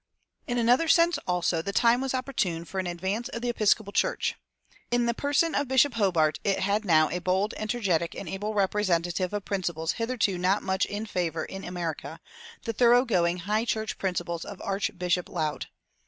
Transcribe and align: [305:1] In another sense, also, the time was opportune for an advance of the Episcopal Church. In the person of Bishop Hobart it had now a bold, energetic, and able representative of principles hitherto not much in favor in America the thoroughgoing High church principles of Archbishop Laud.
[305:1] 0.47 0.51
In 0.53 0.57
another 0.57 0.87
sense, 0.87 1.19
also, 1.27 1.61
the 1.61 1.71
time 1.71 2.01
was 2.01 2.15
opportune 2.15 2.65
for 2.65 2.79
an 2.79 2.87
advance 2.87 3.29
of 3.29 3.43
the 3.43 3.49
Episcopal 3.49 3.93
Church. 3.93 4.33
In 4.89 5.05
the 5.05 5.13
person 5.13 5.53
of 5.53 5.67
Bishop 5.67 5.93
Hobart 5.93 6.39
it 6.43 6.61
had 6.61 6.83
now 6.83 7.07
a 7.11 7.19
bold, 7.19 7.53
energetic, 7.55 8.15
and 8.15 8.27
able 8.27 8.55
representative 8.55 9.31
of 9.31 9.45
principles 9.45 9.91
hitherto 9.91 10.39
not 10.39 10.63
much 10.63 10.85
in 10.87 11.05
favor 11.05 11.45
in 11.45 11.63
America 11.63 12.19
the 12.63 12.73
thoroughgoing 12.73 13.41
High 13.41 13.63
church 13.65 13.99
principles 13.99 14.43
of 14.43 14.59
Archbishop 14.63 15.29
Laud. 15.29 15.67